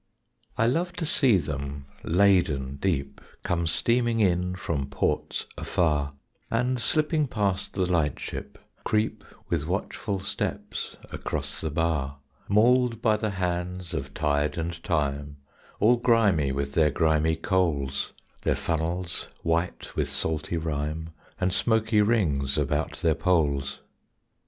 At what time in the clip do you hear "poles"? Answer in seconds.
23.13-23.81